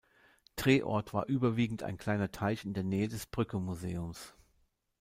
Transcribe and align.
Drehort 0.55 1.13
war 1.13 1.27
überwiegend 1.27 1.83
ein 1.83 1.99
kleiner 1.99 2.31
Teich 2.31 2.65
in 2.65 2.73
der 2.73 2.81
Nähe 2.83 3.07
des 3.07 3.27
Brücke-Museums. 3.27 4.33